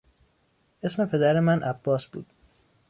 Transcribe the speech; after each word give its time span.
اسم 0.83 1.05
پدر 1.05 1.39
من 1.39 1.63
عباس 1.63 2.05
بود. 2.07 2.25